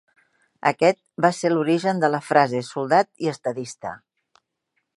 [0.69, 3.93] Aquest va ser l'origen de la frase "soldat i estadista".